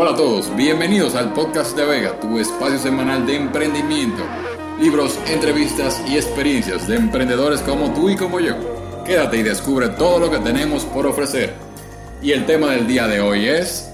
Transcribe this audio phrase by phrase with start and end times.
[0.00, 4.22] Hola a todos, bienvenidos al podcast de Vega, tu espacio semanal de emprendimiento,
[4.80, 8.54] libros, entrevistas y experiencias de emprendedores como tú y como yo.
[9.04, 11.52] Quédate y descubre todo lo que tenemos por ofrecer.
[12.22, 13.88] Y el tema del día de hoy es...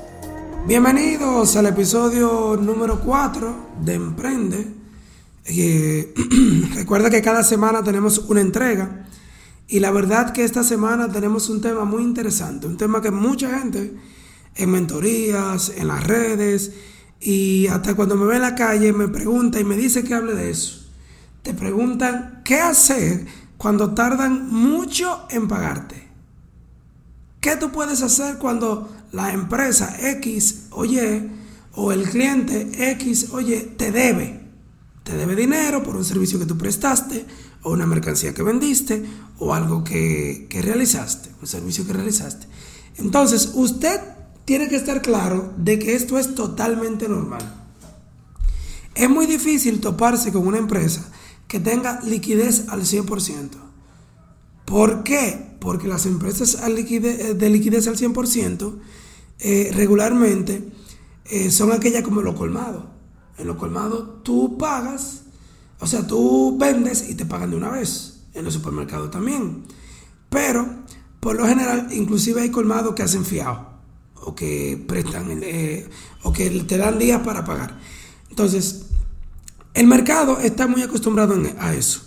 [0.67, 4.67] Bienvenidos al episodio número 4 de Emprende.
[5.47, 6.13] Eh,
[6.75, 9.07] recuerda que cada semana tenemos una entrega
[9.69, 13.59] y la verdad que esta semana tenemos un tema muy interesante, un tema que mucha
[13.59, 13.95] gente
[14.57, 16.73] en mentorías, en las redes
[17.21, 20.35] y hasta cuando me ve en la calle me pregunta y me dice que hable
[20.35, 20.85] de eso.
[21.43, 26.09] Te preguntan qué hacer cuando tardan mucho en pagarte.
[27.41, 31.31] ¿Qué tú puedes hacer cuando la empresa X, oye,
[31.75, 34.41] o el cliente X, oye, te debe?
[35.03, 37.27] Te debe dinero por un servicio que tú prestaste,
[37.63, 39.05] o una mercancía que vendiste,
[39.39, 42.47] o algo que, que realizaste, un servicio que realizaste.
[42.97, 44.01] Entonces, usted
[44.45, 47.43] tiene que estar claro de que esto es totalmente normal.
[48.95, 51.11] Es muy difícil toparse con una empresa
[51.49, 53.51] que tenga liquidez al 100%.
[54.65, 55.57] ¿Por qué?
[55.61, 58.79] Porque las empresas de liquidez al 100%
[59.41, 60.71] eh, regularmente
[61.27, 62.85] eh, son aquellas como los colmados.
[63.37, 65.23] En los colmados tú pagas,
[65.81, 68.11] o sea, tú vendes y te pagan de una vez.
[68.35, 69.65] En los supermercados también.
[70.29, 70.67] Pero,
[71.21, 73.74] por lo general, inclusive hay colmados que hacen fiado
[74.25, 75.89] o que prestan eh,
[76.23, 77.79] o que te dan días para pagar.
[78.31, 78.87] Entonces,
[79.75, 82.01] el mercado está muy acostumbrado a eso.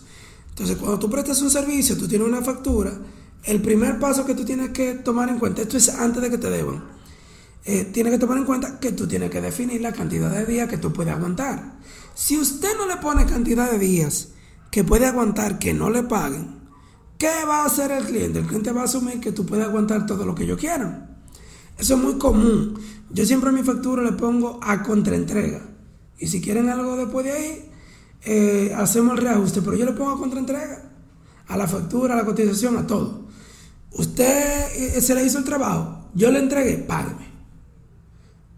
[0.49, 2.93] Entonces, cuando tú prestas un servicio, tú tienes una factura,
[3.43, 6.37] el primer paso que tú tienes que tomar en cuenta, esto es antes de que
[6.37, 6.83] te deban,
[7.65, 10.67] eh, tienes que tomar en cuenta que tú tienes que definir la cantidad de días
[10.67, 11.77] que tú puedes aguantar.
[12.15, 14.29] Si usted no le pone cantidad de días
[14.71, 16.61] que puede aguantar que no le paguen,
[17.17, 18.39] ¿qué va a hacer el cliente?
[18.39, 21.16] El cliente va a asumir que tú puedes aguantar todo lo que yo quiera.
[21.77, 22.79] Eso es muy común.
[23.11, 25.61] Yo siempre a mi factura le pongo a contraentrega.
[26.19, 27.71] Y si quieren algo después de ahí,
[28.23, 29.61] eh, hacemos el reajuste.
[29.61, 30.91] Pero yo le pongo a contraentrega.
[31.47, 33.27] A la factura, a la cotización, a todo.
[33.91, 37.27] Usted eh, se le hizo el trabajo, yo le entregué, págame.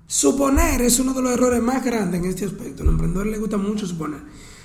[0.07, 2.81] Suponer es uno de los errores más grandes en este aspecto.
[2.81, 4.21] A los emprendedores les gusta mucho suponer.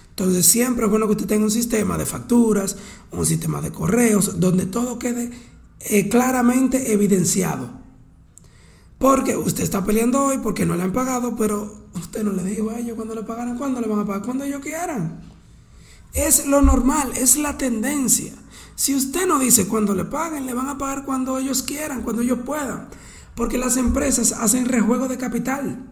[0.09, 2.77] Entonces siempre es bueno que usted tenga un sistema de facturas,
[3.11, 5.31] un sistema de correos, donde todo quede
[5.81, 7.84] eh, claramente evidenciado.
[9.05, 12.71] Porque usted está peleando hoy porque no le han pagado, pero usted no le dijo
[12.71, 15.21] a ellos cuando le pagaran, cuándo le van a pagar, cuando ellos quieran.
[16.15, 18.33] Es lo normal, es la tendencia.
[18.77, 22.23] Si usted no dice cuándo le paguen, le van a pagar cuando ellos quieran, cuando
[22.23, 22.89] ellos puedan.
[23.37, 25.87] Porque las empresas hacen rejuego de capital.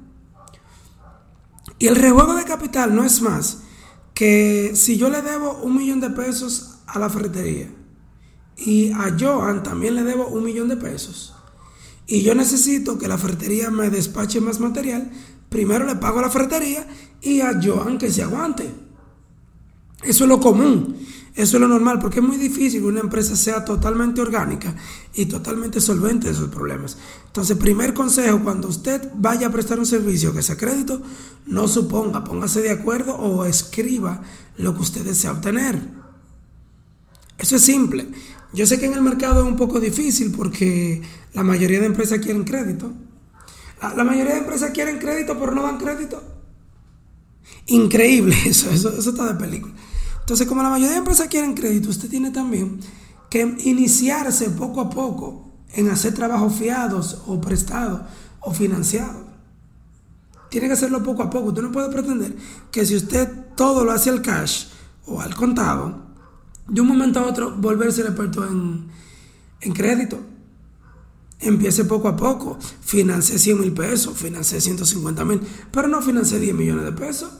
[1.79, 3.59] Y el rejuego de capital no es más
[4.15, 7.69] que si yo le debo un millón de pesos a la ferretería
[8.56, 11.31] y a Joan también le debo un millón de pesos
[12.07, 15.11] y yo necesito que la ferretería me despache más material,
[15.49, 16.87] primero le pago a la ferretería
[17.21, 18.69] y a Joan que se aguante.
[20.03, 20.97] Eso es lo común,
[21.35, 24.75] eso es lo normal, porque es muy difícil que una empresa sea totalmente orgánica
[25.15, 26.99] y totalmente solvente de sus problemas.
[27.27, 31.01] Entonces, primer consejo, cuando usted vaya a prestar un servicio que sea crédito,
[31.47, 34.23] no suponga, póngase de acuerdo o escriba
[34.59, 35.81] lo que usted desea obtener.
[37.39, 38.09] Eso es simple.
[38.53, 41.01] Yo sé que en el mercado es un poco difícil porque
[41.34, 42.93] la mayoría de empresas quieren crédito.
[43.81, 46.22] La, mayoría de empresas quieren crédito, pero no dan crédito.
[47.66, 49.75] Increíble eso, eso, está de película.
[50.20, 52.81] Entonces, como la mayoría de empresas quieren crédito, usted tiene también
[53.28, 58.03] que iniciarse poco a poco en hacer trabajos fiados o prestados
[58.41, 59.26] o financiados.
[60.49, 61.49] Tiene que hacerlo poco a poco.
[61.49, 62.37] Usted no puede pretender
[62.70, 64.66] que si usted todo lo hace al cash
[65.06, 66.03] o al contado,
[66.69, 68.87] de un momento a otro volverse experto en,
[69.60, 70.20] en crédito.
[71.43, 72.57] Empiece poco a poco.
[72.81, 75.41] Financie 100 mil pesos, financie 150 mil,
[75.73, 77.31] pero no financie 10 millones de pesos.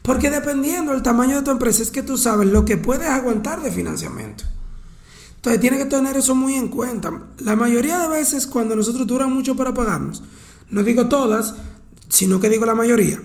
[0.00, 3.62] Porque dependiendo del tamaño de tu empresa es que tú sabes lo que puedes aguantar
[3.62, 4.44] de financiamiento.
[5.36, 7.12] Entonces tienes que tener eso muy en cuenta.
[7.38, 10.22] La mayoría de veces cuando nosotros duran mucho para pagarnos,
[10.70, 11.54] no digo todas,
[12.08, 13.20] sino que digo la mayoría,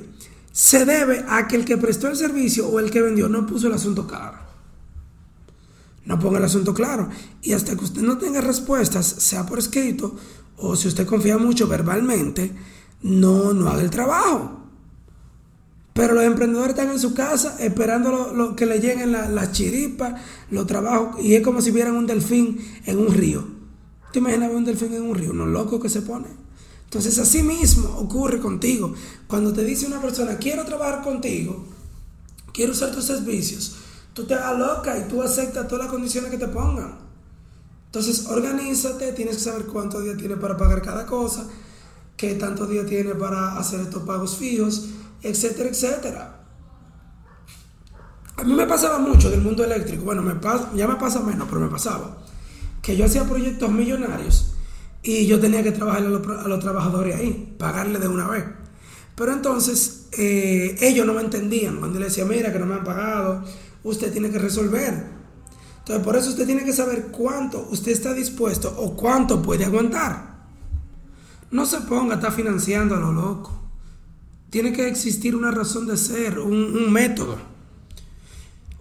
[0.51, 3.68] se debe a que el que prestó el servicio o el que vendió no puso
[3.68, 4.48] el asunto claro
[6.09, 7.07] no ponga el asunto claro.
[7.44, 10.15] Y hasta que usted no tenga respuestas, sea por escrito
[10.57, 12.51] o si usted confía mucho verbalmente,
[13.03, 14.57] no, no haga el trabajo.
[15.94, 20.19] Pero los emprendedores están en su casa esperando lo, que le lleguen las la chiripas,
[20.50, 23.47] los trabajos, y es como si vieran un delfín en un río.
[24.11, 25.29] ¿Te imaginas un delfín en un río?
[25.29, 26.25] Uno loco que se pone.
[26.85, 28.95] Entonces así mismo ocurre contigo.
[29.27, 31.67] Cuando te dice una persona, quiero trabajar contigo,
[32.51, 33.75] quiero usar tus servicios,
[34.19, 36.98] tú te loca y tú aceptas todas las condiciones que te pongan.
[37.86, 41.48] Entonces, organízate, tienes que saber cuántos días tienes para pagar cada cosa.
[42.18, 44.89] qué tantos días tiene para hacer estos pagos fijos,
[45.24, 46.36] etcétera, etcétera.
[48.36, 50.33] A mí me pasaba mucho del mundo eléctrico, bueno, me
[50.75, 52.18] ya me pasa menos, pero me pasaba,
[52.81, 54.54] que yo hacía proyectos millonarios
[55.01, 58.44] y yo tenía que trabajar a los, trabajadores ahí, pagarle de una vez.
[59.16, 62.83] Pero entonces eh, ellos no me entendían cuando le decía, mira que no me han
[62.83, 63.44] pagado,
[63.83, 65.19] usted tiene que resolver.
[65.79, 70.29] Entonces por eso usted tiene que saber cuánto usted está dispuesto o cuánto puede aguantar.
[71.51, 73.51] No se ponga a estar financiando a lo loco.
[74.49, 77.37] Tiene que existir una razón de ser, un, método.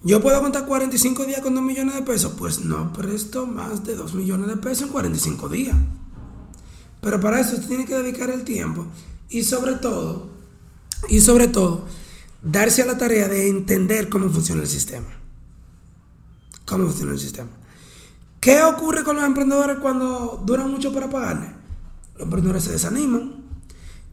[0.02, 2.32] ¿Yo puedo aguantar 45 días con 2 millones de pesos?
[2.38, 5.76] Pues no presto más de 2 millones de pesos en 45 días.
[7.00, 8.86] Pero para eso usted tiene que dedicar el tiempo
[9.30, 10.28] y sobre todo,
[11.08, 11.84] y sobre todo,
[12.42, 15.08] darse a la tarea de entender cómo funciona el sistema.
[16.64, 17.50] Cómo funciona el sistema.
[18.40, 21.52] ¿Qué ocurre con los emprendedores cuando duran mucho para pagarle?
[22.14, 23.34] Los emprendedores se desaniman.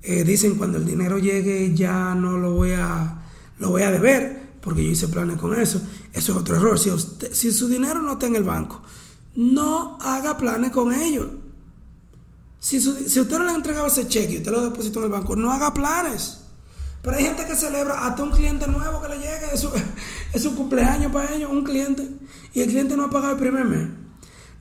[0.02, 3.22] Eh, dicen cuando el dinero llegue ya no lo voy a,
[3.58, 5.82] lo voy a deber porque yo hice planes con eso.
[6.12, 6.80] Eso es otro error.
[6.80, 6.90] Si,
[7.32, 8.82] si su dinero no está en el banco,
[9.36, 11.28] no haga planes con ellos.
[12.60, 15.36] Si, usted no le ha entregado ese cheque y usted lo depositó en el banco,
[15.36, 16.45] no haga planes.
[17.06, 19.54] Pero hay gente que celebra hasta un cliente nuevo que le llegue,
[20.34, 22.10] es, un cumpleaños para ellos, un cliente,
[22.52, 23.90] y el cliente no ha pagado el primer mes.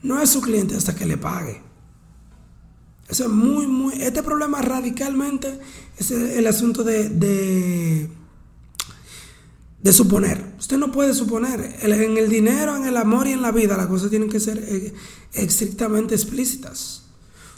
[0.02, 1.62] No es su cliente hasta que le pague.
[3.08, 3.94] Eso es muy, muy.
[3.94, 5.58] Este problema radicalmente
[5.96, 8.10] es el, asunto de, de,
[9.80, 10.54] de, suponer.
[10.58, 11.78] Usted no puede suponer.
[11.80, 14.58] En el dinero, en el amor y en la vida, las cosas tienen que ser
[14.58, 14.92] eh,
[15.32, 17.03] estrictamente explícitas.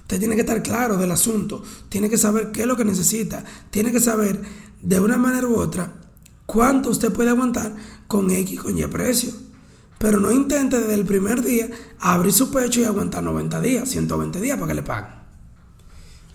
[0.07, 3.43] Usted tiene que estar claro del asunto, tiene que saber qué es lo que necesita,
[3.71, 4.41] tiene que saber
[4.81, 5.93] de una manera u otra
[6.47, 7.75] cuánto usted puede aguantar
[8.07, 9.33] con X, con Y precio.
[9.99, 11.69] Pero no intente desde el primer día
[11.99, 15.11] abrir su pecho y aguantar 90 días, 120 días para que le paguen.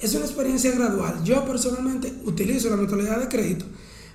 [0.01, 1.23] Es una experiencia gradual.
[1.23, 3.63] Yo personalmente utilizo la mentalidad de crédito,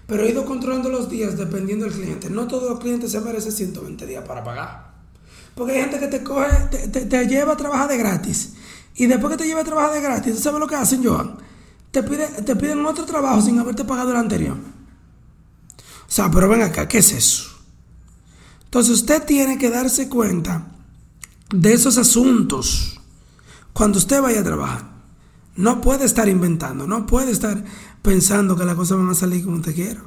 [0.06, 2.28] pero he ido controlando los días dependiendo del cliente.
[2.28, 4.96] No todos los clientes se merecen 120 días para pagar.
[5.54, 8.52] Porque hay gente que te coge, te, te lleva a trabajar de gratis
[8.96, 11.36] y después que te lleve a trabajar de gratis, ¿tú sabes lo que hacen, Joan?
[11.90, 14.56] Te, te piden otro trabajo sin haberte pagado el anterior.
[14.56, 17.50] O sea, pero ven acá, ¿qué es eso?
[18.64, 20.66] Entonces usted tiene que darse cuenta
[21.50, 23.00] de esos asuntos
[23.72, 24.96] cuando usted vaya a trabajar.
[25.56, 27.64] No puede estar inventando, no puede estar
[28.02, 30.04] pensando que las cosas van a salir como usted quiera.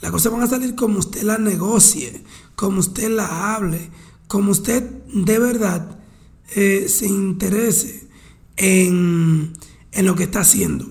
[0.00, 2.24] Las cosas van a salir como usted la negocie,
[2.54, 3.90] como usted la hable,
[4.26, 4.82] como usted
[5.12, 5.95] de verdad
[6.54, 8.08] eh, se interese
[8.56, 9.52] en,
[9.92, 10.84] en lo que está haciendo.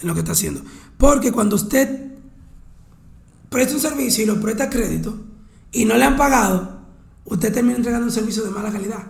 [0.00, 0.62] En lo que está haciendo.
[0.98, 2.12] Porque cuando usted
[3.48, 5.18] presta un servicio y lo presta crédito
[5.72, 6.80] y no le han pagado,
[7.24, 9.06] usted termina entregando un servicio de mala calidad.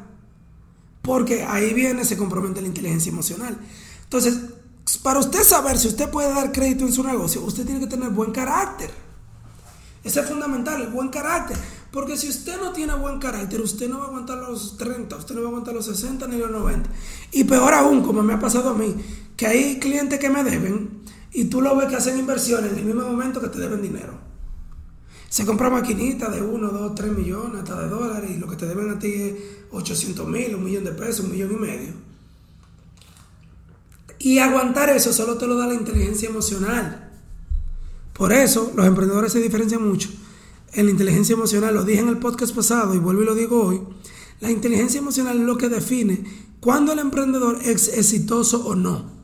[1.02, 3.58] Porque ahí viene, se compromete la inteligencia emocional.
[4.02, 4.38] Entonces,
[5.02, 8.10] para usted saber si usted puede dar crédito en su negocio, usted tiene que tener
[8.10, 8.90] buen carácter.
[10.02, 11.56] Eso es fundamental, el buen carácter.
[11.96, 15.34] Porque si usted no tiene buen carácter, usted no va a aguantar los 30, usted
[15.34, 16.90] no va a aguantar los 60 ni los 90.
[17.32, 18.94] Y peor aún, como me ha pasado a mí,
[19.34, 21.00] que hay clientes que me deben
[21.32, 24.12] y tú lo ves que hacen inversiones en el mismo momento que te deben dinero.
[25.30, 28.66] Se compra maquinitas de 1, 2, 3 millones, hasta de dólares, y lo que te
[28.66, 29.34] deben a ti es
[29.70, 31.92] 800 mil, un millón de pesos, un millón y medio.
[34.18, 37.10] Y aguantar eso solo te lo da la inteligencia emocional.
[38.12, 40.10] Por eso los emprendedores se diferencian mucho
[40.76, 43.62] en la inteligencia emocional, lo dije en el podcast pasado y vuelvo y lo digo
[43.62, 43.80] hoy,
[44.40, 46.22] la inteligencia emocional es lo que define
[46.60, 49.16] cuándo el emprendedor es exitoso o no.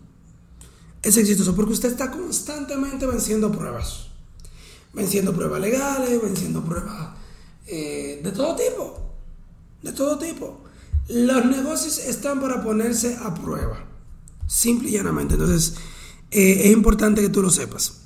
[1.02, 4.06] Es exitoso porque usted está constantemente venciendo pruebas.
[4.94, 7.10] Venciendo pruebas legales, venciendo pruebas
[7.66, 9.14] eh, de todo tipo.
[9.82, 10.60] De todo tipo.
[11.08, 13.84] Los negocios están para ponerse a prueba.
[14.46, 15.34] Simple y llanamente.
[15.34, 15.74] Entonces,
[16.30, 18.02] eh, es importante que tú lo sepas.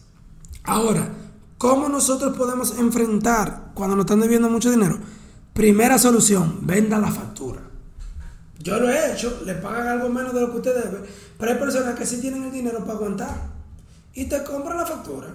[0.65, 1.26] Ahora,
[1.59, 4.99] ¿Cómo nosotros podemos enfrentar cuando nos están debiendo mucho dinero?
[5.55, 7.63] Primera solución, venda la factura.
[8.59, 11.09] Yo lo he hecho, le pagan algo menos de lo que usted debe,
[11.39, 13.37] pero hay personas que sí tienen el dinero para aguantar
[14.13, 15.29] y te compran la factura.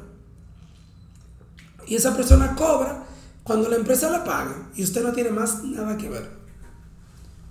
[1.88, 3.04] Y esa persona cobra
[3.44, 6.30] cuando la empresa la pague y usted no tiene más nada que ver.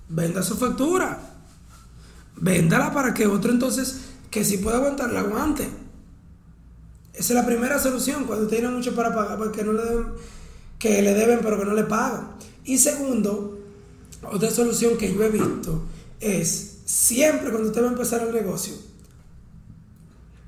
[0.09, 1.19] Venda su factura.
[2.37, 5.69] Véndala para que otro entonces que sí pueda aguantar la aguante.
[7.13, 10.07] Esa es la primera solución cuando tiene mucho para pagar porque no le deben,
[10.79, 12.33] que le deben pero que no le pagan.
[12.65, 13.59] Y segundo,
[14.31, 15.83] otra solución que yo he visto
[16.21, 18.75] es siempre cuando usted va a empezar el negocio,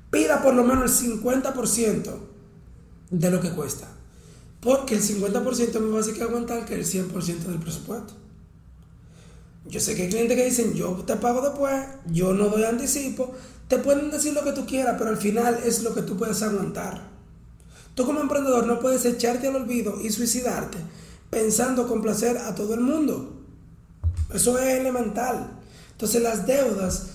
[0.09, 2.17] pida por lo menos el 50%
[3.09, 3.87] de lo que cuesta.
[4.61, 8.13] Porque el 50% me va a que aguantar que el 100% del presupuesto.
[9.65, 11.73] Yo sé que hay clientes que dicen, yo te pago después,
[12.07, 13.33] yo no doy anticipo.
[13.73, 16.43] Te pueden decir lo que tú quieras, pero al final es lo que tú puedes
[16.43, 17.01] aguantar.
[17.95, 20.77] Tú como emprendedor no puedes echarte al olvido y suicidarte
[21.31, 23.33] pensando complacer a todo el mundo.
[24.31, 25.59] Eso es elemental.
[25.89, 27.07] Entonces las deudas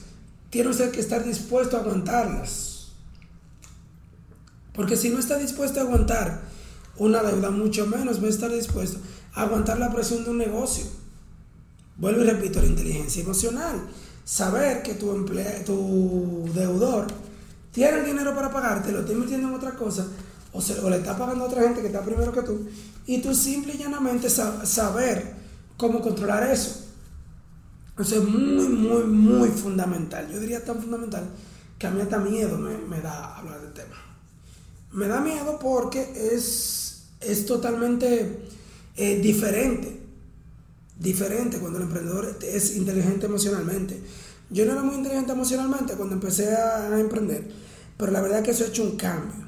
[0.51, 2.89] tiene usted que estar dispuesto a aguantarlas.
[4.75, 6.41] Porque si no está dispuesto a aguantar
[6.97, 8.99] una deuda, mucho menos va a estar dispuesto
[9.33, 10.87] a aguantar la presión de un negocio.
[11.99, 13.81] Vuelvo y repito, la inteligencia emocional.
[14.29, 15.25] Saber que tu,
[15.65, 17.07] tu deudor
[17.73, 20.07] tiene el dinero para pagarte, lo está invirtiendo en otra cosa,
[20.53, 22.69] o, se, o le está pagando a otra gente que está primero que tú,
[23.07, 25.35] y tú simple y llanamente saber
[25.79, 26.89] cómo controlar eso.
[27.99, 30.31] Eso es muy, muy, muy fundamental.
[30.31, 31.25] Yo diría tan fundamental
[31.79, 33.97] que a mí hasta miedo me, da hablar del tema.
[34.93, 36.03] Me da miedo porque
[36.35, 38.41] es, es totalmente
[38.95, 39.98] eh, diferente.
[40.99, 44.03] Diferente cuando el emprendedor es inteligente emocionalmente.
[44.51, 47.49] Yo no era muy inteligente emocionalmente cuando empecé a, emprender,
[47.97, 49.47] pero la verdad es que eso ha hecho un cambio.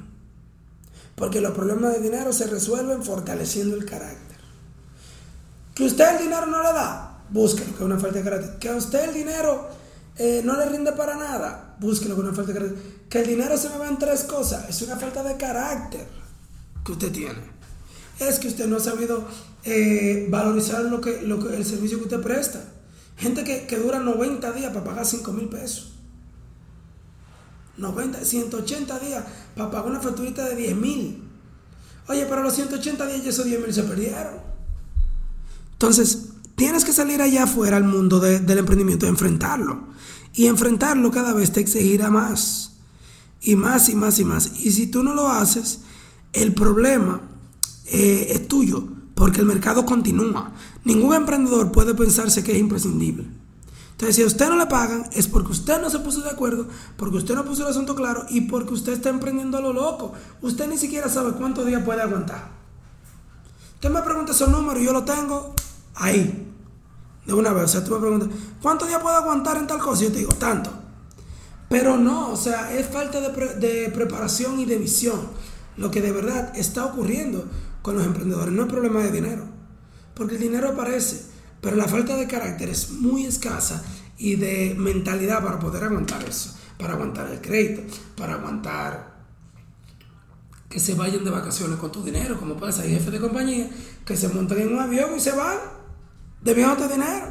[1.15, 4.37] Porque los problemas de dinero se resuelven fortaleciendo el carácter.
[5.75, 8.59] Que usted el dinero no le da, búsquelo, que es una falta de carácter.
[8.59, 9.67] Que a usted el dinero
[10.17, 12.83] eh, no le rinde para nada, búsquelo, que es una falta de carácter.
[13.09, 16.07] Que el dinero se me va en tres cosas, es una falta de carácter
[16.85, 17.60] que usted tiene.
[18.27, 19.25] Es que usted no ha sabido
[19.63, 22.63] eh, valorizar lo que, lo que, el servicio que usted presta.
[23.17, 25.93] Gente que, que dura 90 días para pagar 5 mil pesos.
[27.77, 29.23] 90, 180 días
[29.55, 31.23] para pagar una facturita de 10 mil.
[32.07, 34.35] Oye, pero los 180 días y esos 10 mil se perdieron.
[35.73, 39.87] Entonces, Tienes que salir allá afuera al mundo del emprendimiento, enfrentarlo.
[40.35, 42.73] Y enfrentarlo cada vez te exigirá más.
[43.41, 44.51] Y más y más y más.
[44.59, 45.79] Y si tú no lo haces,
[46.33, 47.30] el problema
[47.85, 50.51] eh, es tuyo, porque el mercado continúa.
[50.83, 53.27] Ningún emprendedor puede pensarse que es imprescindible.
[53.91, 56.67] Entonces, si a usted no le pagan, es porque usted no se puso de acuerdo,
[56.97, 60.13] porque usted no puso el asunto claro y porque usted está emprendiendo a lo loco.
[60.41, 62.49] Usted ni siquiera sabe cuántos días puede aguantar.
[63.75, 65.53] Usted me pregunta esos números y yo lo tengo
[65.95, 66.47] ahí.
[67.25, 68.29] De una vez, o sea, tú me preguntas,
[68.61, 70.03] ¿cuántos días puedo aguantar en tal cosa?
[70.03, 70.71] Y yo te digo, tanto.
[71.69, 75.19] Pero no, o sea, es falta de, preparación y de visión.
[75.81, 77.49] Lo que de verdad está ocurriendo
[77.81, 79.45] con los emprendedores no es problema de dinero.
[80.13, 81.25] Porque el dinero aparece,
[81.59, 83.83] pero la falta de carácter es muy escasa
[84.15, 86.55] y de mentalidad para poder aguantar eso.
[86.77, 87.81] Para aguantar el crédito,
[88.15, 89.25] para aguantar
[90.69, 93.67] que se vayan de vacaciones con tu dinero, como pasa, hay jefes de compañía
[94.05, 95.57] que se montan en un avión y se van
[96.43, 97.25] debiéndote dinero.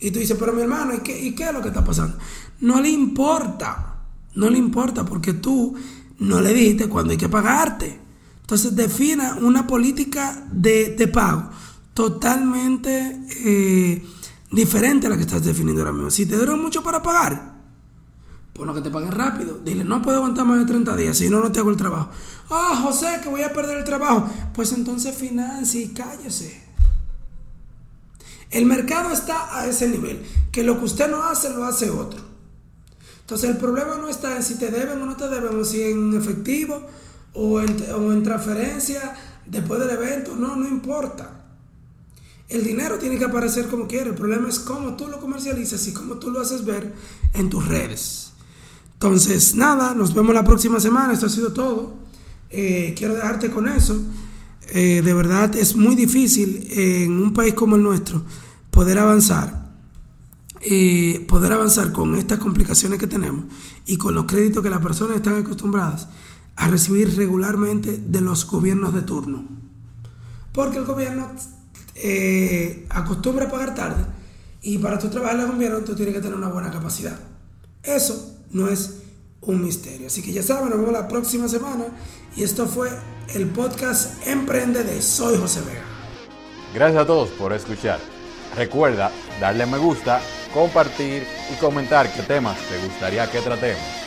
[0.00, 2.18] Y tú dices, pero mi hermano, ¿y qué, ¿y qué es lo que está pasando?
[2.60, 4.02] No le importa,
[4.34, 5.74] no le importa porque tú
[6.18, 8.00] no le dijiste cuándo hay que pagarte.
[8.40, 11.50] Entonces defina una política de, pago
[11.94, 14.06] totalmente eh,
[14.50, 16.10] diferente a la que estás definiendo ahora mismo.
[16.10, 17.54] Si te dura mucho para pagar,
[18.62, 19.58] lo que te paguen rápido.
[19.64, 22.10] Dile, no puedo aguantar más de 30 días, si no, no te hago el trabajo.
[22.50, 24.28] Ah, José, que voy a perder el trabajo.
[24.54, 26.62] Pues entonces financie y cállese.
[28.50, 32.22] El mercado está a ese nivel, que lo que usted no hace, lo hace otro.
[33.24, 35.82] Entonces el problema no está en si te deben o no te deben, o si
[35.82, 36.86] en efectivo
[37.32, 39.14] o en, transferencia
[39.46, 41.40] después del evento, no, no importa.
[42.50, 45.94] El dinero tiene que aparecer como quiere, el problema es cómo tú lo comercializas y
[45.94, 46.92] cómo tú lo haces ver
[47.32, 48.32] en tus redes.
[48.92, 51.94] Entonces, nada, nos vemos la próxima semana, esto ha sido todo.
[52.50, 53.98] Eh, quiero dejarte con eso.
[54.70, 58.22] Eh, de verdad es muy difícil en un país como el nuestro
[58.70, 59.63] poder avanzar,
[60.64, 63.44] eh, poder avanzar con estas complicaciones que tenemos
[63.86, 66.08] y con los créditos que las personas están acostumbradas
[66.56, 69.44] a recibir regularmente de los gobiernos de turno.
[70.52, 71.30] Porque el gobierno
[71.96, 74.06] eh, acostumbra a pagar tarde
[74.62, 77.18] y para tu trabajar en el gobierno tú tienes que tener una buena capacidad.
[77.82, 79.02] Eso no es
[79.42, 80.06] un misterio.
[80.06, 81.84] Así que ya saben, nos vemos la próxima semana
[82.36, 82.88] y esto fue
[83.34, 85.82] el podcast Emprende de Soy José Vega.
[86.72, 88.00] Gracias a todos por escuchar.
[88.56, 90.20] Recuerda darle me gusta,
[90.54, 94.03] compartir y comentar qué temas te gustaría que tratemos.